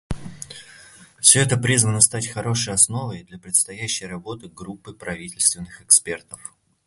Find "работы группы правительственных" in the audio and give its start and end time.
4.07-5.81